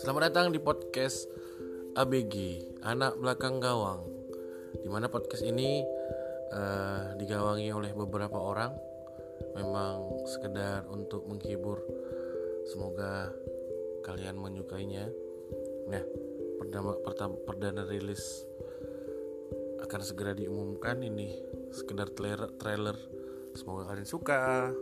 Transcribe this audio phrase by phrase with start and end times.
[0.00, 1.28] Selamat datang di podcast
[1.92, 4.08] ABG Anak Belakang Gawang.
[4.80, 5.84] Di mana podcast ini
[6.56, 8.72] uh, digawangi oleh beberapa orang.
[9.60, 11.84] Memang sekedar untuk menghibur.
[12.72, 13.28] Semoga
[14.00, 15.04] kalian menyukainya.
[15.92, 16.04] Nah,
[16.56, 18.48] perdana, pertama, perdana rilis
[19.84, 20.96] akan segera diumumkan.
[20.96, 21.28] Ini
[21.76, 22.96] sekedar trailer, trailer.
[23.52, 24.72] Semoga kalian suka.